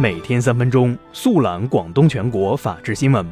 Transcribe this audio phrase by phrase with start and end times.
[0.00, 3.26] 每天三分钟，速览广东全国法治新闻。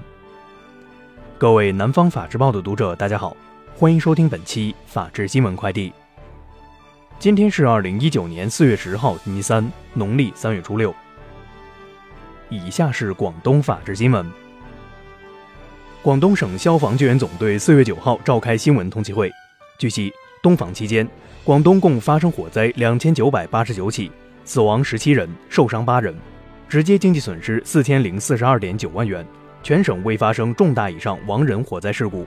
[1.39, 3.37] 各位南方法制报的读者，大家好，
[3.77, 5.93] 欢迎收听本期法治新闻快递。
[7.21, 10.93] 今天是二零一九年四月十号，星期三，农历三月初六。
[12.49, 14.29] 以下是广东法治新闻。
[16.03, 19.31] 广东省消防救援总队四月九号召开新闻通气会。
[19.79, 20.13] 据悉，
[20.43, 21.09] 冬防期间，
[21.45, 24.11] 广东共发生火灾两千九百八十九起，
[24.45, 26.13] 死亡十七人，受伤八人。
[26.69, 29.25] 直接经济损失四千零四十二点九万元，
[29.63, 32.27] 全省未发生重大以上亡人火灾事故，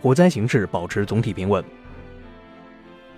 [0.00, 1.62] 火灾形势保持总体平稳。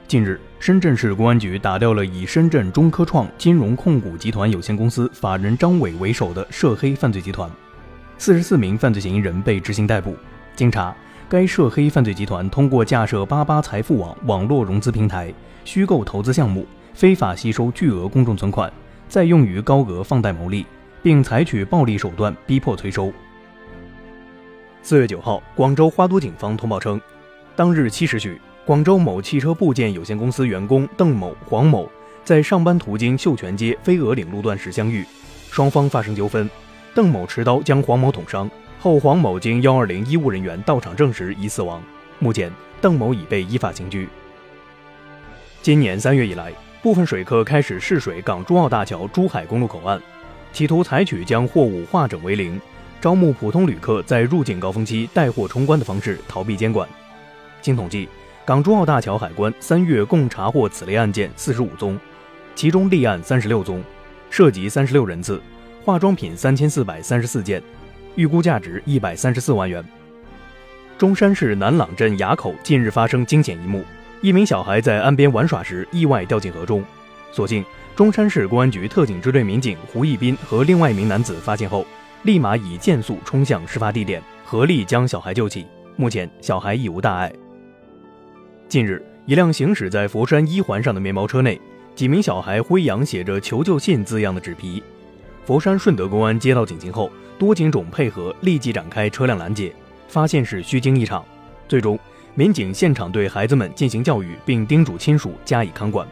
[0.08, 7.50] 近日，深圳市公安局打掉了以深圳中科创金融控股集团有限公司法人张伟为首的涉黑犯罪集团，
[8.16, 10.16] 四十四名犯罪嫌疑人被执行逮捕。
[10.56, 10.94] 经查，
[11.28, 15.32] 该涉黑犯罪集团通过架设八八财富网网络融资平台，
[15.66, 18.72] 虚构投资项目，非法吸收巨额公众存款。
[19.12, 20.64] 再用于高额放贷牟利，
[21.02, 23.12] 并采取暴力手段逼迫催收。
[24.82, 26.98] 四月九号，广州花都警方通报称，
[27.54, 31.86] 当日七时许，广州某汽车部件有限公司员工邓某、黄某
[32.24, 35.04] 在上班途经秀泉街飞鹅岭路段时相遇，
[35.50, 36.48] 双方发生纠纷，
[36.94, 41.82] 邓某持刀将黄某捅伤后，黄某经幺二零医务人员到场证实已死亡。
[42.18, 44.08] 目前，邓某已被依法刑拘。
[45.60, 46.50] 今年三月以来。
[46.82, 50.00] 部分水客开始试水港珠澳大桥珠海公路口岸，
[50.52, 52.60] 企图采取将货物化整为零，
[53.00, 56.88] 招募普通旅客在入境高峰期带货冲关的方式逃避监管。
[57.60, 58.08] 经统计，
[58.44, 61.96] 港珠澳大桥海关三月共查获此类案件四十五宗，
[62.56, 63.80] 其中立案三十六宗，
[64.28, 65.40] 涉及三十六人次，
[65.84, 67.62] 化妆品三千四百三十四件，
[68.16, 69.84] 预估价值一百三十四万元。
[70.98, 73.84] 中山市南朗镇垭口近日发生惊险一幕。
[74.22, 76.82] 一名小孩在岸边玩耍时意外掉进河中，
[77.32, 77.64] 所幸
[77.96, 81.84] 中山市公安局特警支队民警胡义斌和另外一名男子发现后，
[82.22, 85.66] 立马以箭速冲向事发地点，合力将小孩救起。
[85.96, 87.32] 目前小孩已无大碍。
[88.68, 91.60] 近日，一辆行驶在佛山一环上的面包车内，
[91.96, 94.80] 几名小孩挥扬写着“求救信”字样的纸皮。
[95.44, 97.10] 佛山顺德公安接到警情后，
[97.40, 99.74] 多警种配合，立即展开车辆拦截，
[100.06, 101.24] 发现是虚惊一场，
[101.66, 101.98] 最终。
[102.34, 106.08] 民警现场对孩子们进行教育，并叮嘱亲属加以看管。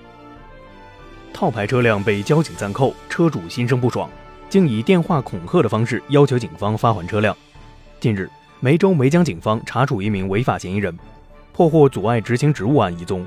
[1.32, 4.10] 套牌车辆被交警暂扣，车主心生不爽，
[4.50, 7.34] 竟以电话恐吓的方式要求警方发还车辆。
[8.00, 8.28] 近日，
[8.60, 10.94] 梅州梅江警方查处一名违法嫌疑人，
[11.54, 13.26] 破获阻碍执行职务案一宗。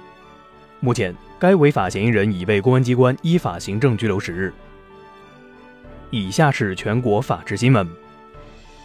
[0.79, 4.53] 目前，该违法嫌疑人已被公安机关依法行政拘留十日。
[6.11, 7.89] 以下是全国法制新闻。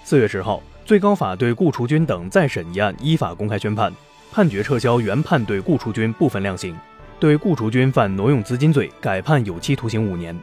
[0.02, 0.62] 四月十号。
[0.88, 3.92] 最高法对顾雏军等再审一案依法公开宣判，
[4.32, 6.74] 判决撤销原判对顾雏军部分量刑，
[7.20, 10.34] 对顾雏军犯挪用资金罪改判有期徒刑五年。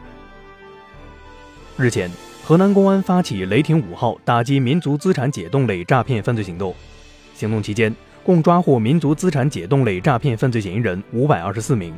[1.77, 2.11] 日前，
[2.43, 6.75] 河南公安发起“雷霆五号”打击民族资产解冻类诈骗犯罪行动，
[7.33, 7.91] 行动期间
[8.23, 11.91] 共抓获民族资产解冻类诈骗犯罪嫌疑人五百二十四名，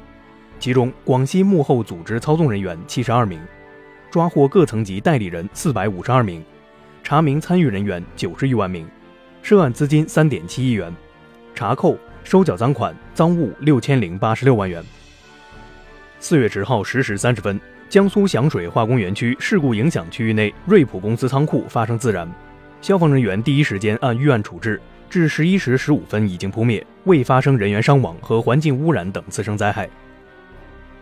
[0.57, 3.41] 其中广西幕后组织操纵人员七十二名，
[4.09, 6.41] 抓获各层级代理人四百五十二名。
[7.09, 8.85] 查明参与人员九十余万名，
[9.41, 10.93] 涉案资金三点七亿元，
[11.55, 14.83] 查扣收缴赃款赃物六千零八十六万元。
[16.19, 17.57] 四月十号十时三十分，
[17.87, 22.29] 江苏响水化工园区事故影响区域内瑞普公司仓库发生自燃，
[22.81, 24.77] 消防人员第一时间按预案处置，
[25.09, 29.89] 至十一时十五分已经扑灭，未发生人员伤亡和环境污染等次生灾害。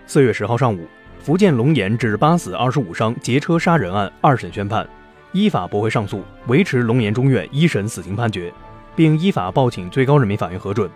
[0.05, 0.87] 四月十号上午，
[1.19, 4.87] 福建龙岩致八死二十五伤劫车杀人案二审宣判。
[5.35, 8.53] 依法驳回上诉，维持龙岩中院一审死刑判决，
[8.95, 10.89] 并依法报请最高人民法院核准。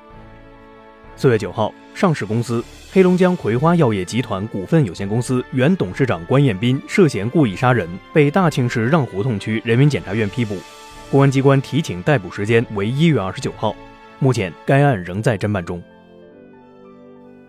[1.18, 10.56] 四月九号，上市公司黑龙江葵花药业集团股份有限公司原董事长关彦斌涉嫌故意杀人，被大庆市让胡同区人民检察院批捕，
[11.12, 13.76] 公安机关提请逮捕时间为一月二十九号。
[14.20, 15.84] 目前，该案仍在侦办中。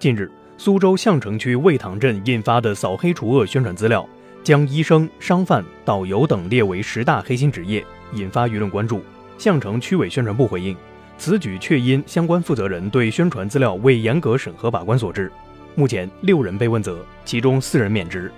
[0.01, 4.04] 近日，苏州相城区魏塘镇印发的扫黑除恶宣传资料。
[4.42, 7.84] 将医生、商贩、导游等列为十大黑心职业，
[8.15, 9.03] 引发舆论关注。
[9.39, 10.77] 相城区委宣传部回应，
[11.16, 15.33] 此举确因相关负责人对宣传资料未严格审核把关所致。
[15.75, 18.31] 目前六人被问责，其中四人免职。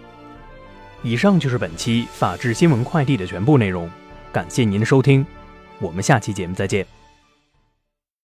[1.03, 3.91] 以上就是本期法治新闻快递的全部内容，
[4.33, 5.27] 感谢您的收听，
[5.81, 6.92] 我们下期节目再见。